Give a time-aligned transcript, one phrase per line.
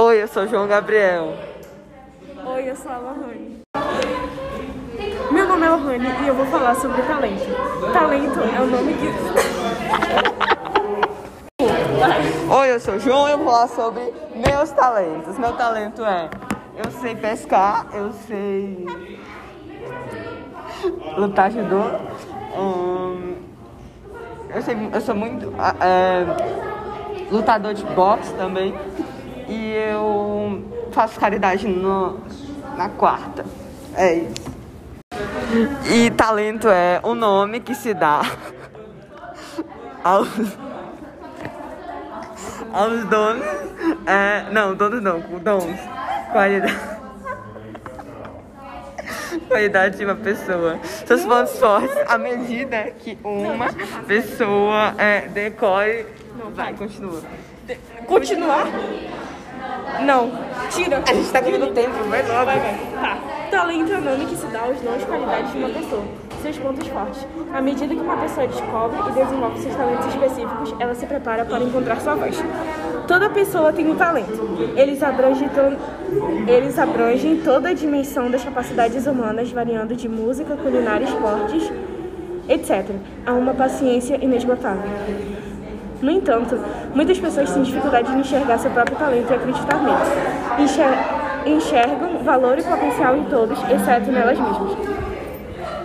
[0.00, 1.34] Oi, eu sou o João Gabriel.
[2.46, 3.62] Oi, eu sou a Lohane.
[5.28, 7.44] Meu nome é Lohane e eu vou falar sobre talento.
[7.92, 9.08] Talento é o nome que.
[12.48, 15.36] Oi, eu sou o João e eu vou falar sobre meus talentos.
[15.36, 16.30] Meu talento é:
[16.76, 18.86] eu sei pescar, eu sei
[21.16, 21.82] lutar judô,
[22.56, 23.34] hum,
[24.54, 26.24] eu, sei, eu sou muito ah, é,
[27.32, 28.72] lutador de boxe também
[29.48, 30.62] e eu
[30.92, 32.20] faço caridade no,
[32.76, 33.44] na quarta.
[33.94, 34.58] É isso.
[35.90, 38.20] E talento é o nome que se dá
[40.04, 40.28] aos,
[42.72, 43.46] aos donos.
[44.06, 45.78] É, não, donos não, dons.
[46.30, 46.98] Qualidade.
[49.48, 50.78] Qualidade de uma pessoa.
[51.06, 53.72] Seus pontos fortes à medida que uma
[54.06, 56.06] pessoa é, decore.
[56.38, 57.22] Não, Vai, continua.
[58.06, 58.66] Continuar?
[60.04, 60.30] Não,
[60.70, 61.02] tira.
[61.08, 62.44] A gente tá ganhando tempo, vai logo.
[62.44, 62.78] Vai, vai.
[63.00, 63.18] Tá.
[63.50, 66.04] Talento é o nome que se dá aos dons e qualidades de uma pessoa.
[66.42, 67.26] Seus pontos fortes.
[67.52, 71.64] À medida que uma pessoa descobre e desenvolve seus talentos específicos, ela se prepara para
[71.64, 72.36] encontrar sua voz.
[73.08, 74.70] Toda pessoa tem um talento.
[74.76, 75.76] Eles abrangem, to...
[76.46, 81.72] Eles abrangem toda a dimensão das capacidades humanas, variando de música, culinária, esportes,
[82.48, 82.86] etc.
[83.26, 84.90] Há uma paciência inesgotável.
[86.00, 86.58] No entanto,
[86.94, 90.62] muitas pessoas têm dificuldade de enxergar seu próprio talento e acreditar nele.
[90.62, 94.76] Enxer- Enxergam valor e potencial em todos, exceto nelas mesmas.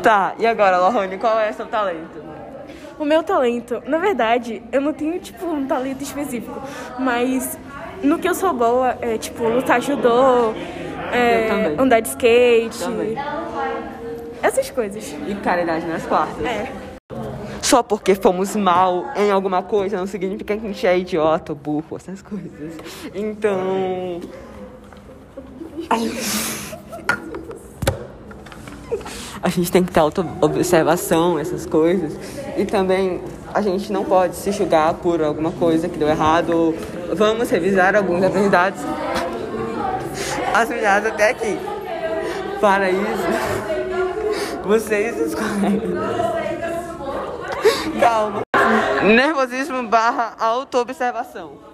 [0.02, 2.22] Tá, e agora, Lohane, qual é seu talento?
[3.00, 6.62] O meu talento, na verdade, eu não tenho, tipo, um talento específico,
[7.00, 7.58] mas
[8.04, 10.54] no que eu sou boa é, tipo, lutar judô,
[11.14, 12.84] é, andar de skate,
[14.42, 15.16] essas coisas.
[15.28, 16.46] E caridade nas quartas.
[16.46, 16.93] É.
[17.64, 21.96] Só porque fomos mal em alguma coisa não significa que a gente é idiota, burro,
[21.96, 22.52] essas coisas.
[23.16, 24.20] Então.
[29.42, 32.14] A gente tem que ter auto-observação, essas coisas.
[32.58, 33.22] E também
[33.54, 36.76] a gente não pode se julgar por alguma coisa que deu errado.
[37.16, 38.82] Vamos revisar alguns aprendizados.
[40.54, 40.70] As
[41.06, 41.58] até aqui.
[42.60, 43.24] Para isso,
[44.66, 46.43] vocês, colegas.
[48.00, 48.42] Calma.
[49.04, 51.74] Nervosismo barra autoobservação.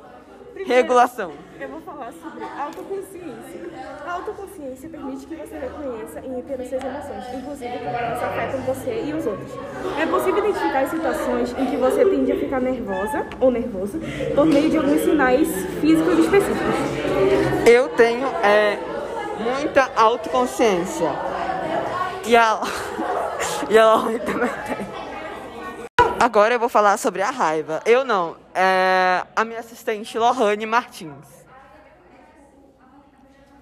[0.65, 1.31] Regulação.
[1.59, 3.69] Eu vou falar sobre autoconsciência.
[4.05, 9.03] A autoconsciência permite que você reconheça e entenda suas emoções, inclusive como elas afetam você
[9.05, 9.51] e os outros.
[9.99, 13.99] É possível identificar as situações em que você tende a ficar nervosa ou nervoso
[14.35, 15.47] por meio de alguns sinais
[15.79, 16.75] físicos específicos.
[17.65, 18.79] Eu tenho é,
[19.39, 21.11] muita autoconsciência.
[22.25, 22.59] E a,
[23.69, 25.08] e a Lauren também tem.
[26.19, 27.81] Agora eu vou falar sobre a raiva.
[27.85, 28.35] Eu não.
[28.53, 31.39] É a minha assistente Lohane Martins.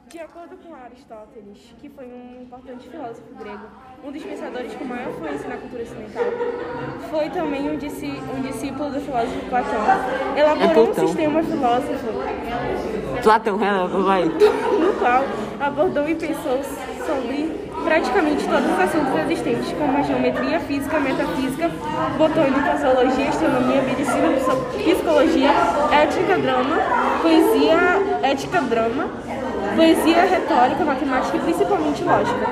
[0.08, 3.66] De acordo com Aristóteles, que foi um importante filósofo grego,
[4.04, 6.24] um dos pensadores com maior influência na cultura ocidental,
[7.10, 9.84] foi também um, disci- um discípulo do filósofo Platão.
[10.36, 11.08] Elaborou um Platão.
[11.08, 12.06] sistema filósofo
[13.22, 14.24] Platão, releva, vai.
[14.26, 15.24] no qual
[15.60, 16.60] abordou e pensou
[17.06, 21.72] sobre praticamente todos os assuntos existentes, como a geometria, física, metafísica,
[22.18, 24.30] botânica, zoologia, astronomia, medicina,
[24.78, 25.52] psicologia,
[25.92, 26.78] ética, drama,
[27.22, 27.78] poesia,
[28.24, 29.08] ética, drama,
[29.76, 32.48] poesia, retórica, matemática e principalmente lógica.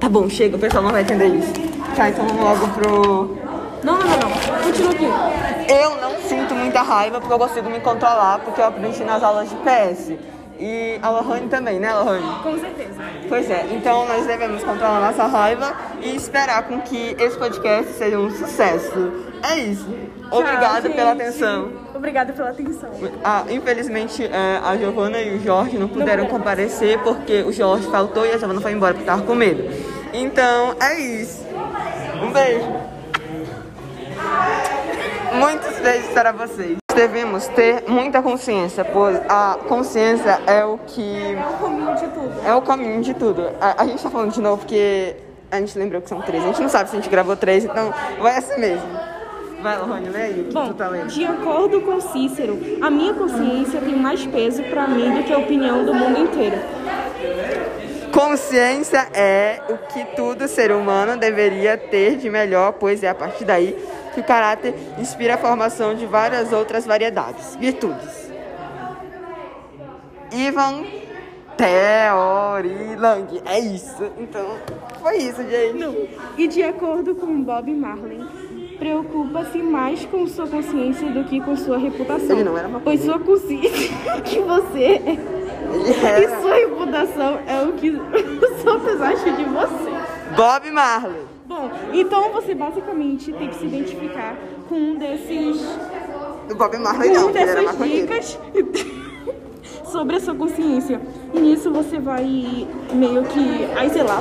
[0.00, 1.52] Tá bom, chega, o pessoal não vai entender isso.
[1.94, 3.36] Tá, então vamos logo pro.
[3.84, 4.62] Não, não, não, não.
[4.64, 5.72] Continua aqui.
[5.72, 9.48] Eu não sinto muita raiva porque eu consigo me controlar, porque eu aprendi nas aulas
[9.48, 10.12] de PS.
[10.58, 12.42] E a Lohane também, né, Lohane?
[12.42, 13.02] Com certeza.
[13.28, 18.18] Pois é, então nós devemos controlar nossa raiva e esperar com que esse podcast seja
[18.18, 19.12] um sucesso.
[19.42, 19.88] É isso.
[20.30, 21.72] Obrigada Tchau, pela atenção.
[21.94, 22.90] Obrigada pela atenção.
[23.24, 26.26] Ah, infelizmente, é, a Giovana e o Jorge não puderam puderam.
[26.26, 29.62] comparecer porque o Jorge faltou e a Giovana foi embora porque tava com medo.
[30.12, 31.44] Então, é isso.
[32.22, 32.66] Um beijo.
[35.34, 36.81] Muitos beijos para vocês.
[36.94, 42.32] Devemos ter muita consciência, pois a consciência é o que É o caminho de tudo.
[42.46, 43.50] é o caminho de tudo.
[43.60, 45.16] A, a gente tá falando de novo porque
[45.50, 46.42] a gente lembrou que são três.
[46.44, 48.86] A gente não sabe se a gente gravou três, então vai assim mesmo.
[49.62, 51.06] Vai, Lohane, lê aí o que Bom, tu tá lendo.
[51.06, 55.38] de acordo com Cícero, a minha consciência tem mais peso para mim do que a
[55.38, 56.56] opinião do mundo inteiro.
[58.32, 63.44] Consciência é o que todo ser humano deveria ter de melhor, pois é a partir
[63.44, 63.76] daí
[64.14, 68.32] que o caráter inspira a formação de várias outras variedades, virtudes.
[70.32, 70.82] Ivan
[71.58, 73.42] Teorilang.
[73.44, 74.10] É isso.
[74.18, 74.56] Então,
[75.02, 76.08] foi isso, gente.
[76.38, 78.24] E de acordo com Bob Marley,
[78.78, 82.30] preocupa-se mais com sua consciência do que com sua reputação.
[82.30, 82.82] Ele não era maconheiro.
[82.82, 83.94] Pois sua consciência
[84.24, 90.36] que você é E era sua reputação é o que os outros acham de você.
[90.36, 91.22] Bob Marley.
[91.46, 94.36] Bom, então você basicamente tem que se identificar
[94.68, 95.60] com um desses.
[96.48, 98.38] Do Bob Marley com não, um dessas dicas
[99.90, 101.00] sobre a sua consciência.
[101.34, 103.68] E nisso você vai meio que.
[103.76, 104.20] Aí sei lá.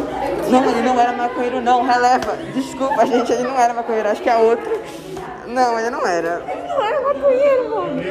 [0.49, 2.37] Não, ele não era maconheiro não, releva.
[2.53, 4.71] Desculpa, gente, ele não era maconheiro, acho que é outro.
[5.47, 6.43] Não, ele não era.
[6.49, 8.01] Ele não era maconheiro, mano.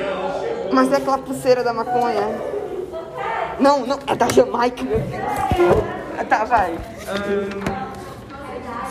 [0.72, 2.59] Mas é aquela pulseira da maconha.
[3.60, 4.82] Não, não, é da Jamaica.
[6.18, 6.74] Ah, Tá, vai.
[7.08, 7.48] Ahn,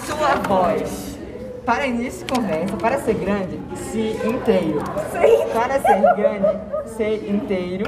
[0.06, 1.18] sua voz.
[1.66, 4.82] Para início de conversa, para ser grande, se inteiro.
[5.54, 6.60] Para ser grande,
[6.98, 7.86] ser inteiro.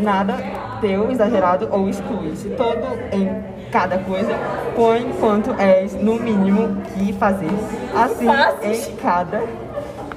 [0.00, 0.36] Nada
[0.80, 2.34] teu, exagerado ou exclui.
[2.34, 4.34] Se todo em cada coisa,
[4.74, 7.50] põe quanto és no mínimo que fazer.
[7.94, 8.26] Assim
[8.62, 9.42] em cada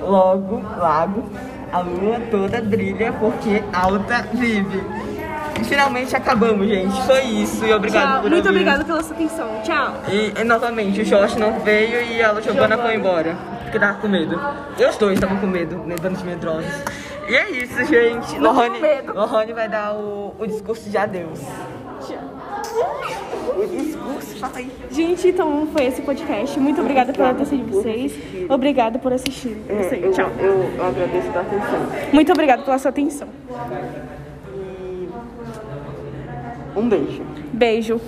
[0.01, 1.23] logo, lago,
[1.71, 4.83] a lua toda brilha porque alta vive.
[5.63, 7.01] Finalmente acabamos, gente.
[7.05, 7.65] Foi isso.
[7.65, 8.21] E obrigado Tchau.
[8.21, 8.49] por Muito ouvir.
[8.59, 9.49] obrigada pela sua atenção.
[9.63, 9.93] Tchau.
[10.09, 13.35] E, e, novamente, o Jorge não veio e a Giovana foi embora.
[13.63, 14.39] Porque tava com medo.
[14.77, 16.71] E os dois estavam com medo, medando medrosos.
[17.27, 18.37] E é isso, gente.
[18.37, 18.79] Não Lohane.
[19.13, 21.39] Lohane vai dar o, o discurso de adeus.
[23.55, 24.71] O discurso, fala aí.
[24.91, 26.59] Gente, então foi esse podcast.
[26.59, 28.13] Muito obrigada pela atenção de vocês.
[28.49, 29.57] Obrigada por assistir.
[29.69, 30.29] Aí, Tchau.
[30.37, 31.87] É, Eu, eu agradeço pela atenção.
[32.11, 33.27] Muito obrigada pela sua atenção.
[36.75, 37.23] Um beijo.
[37.53, 38.01] Beijo.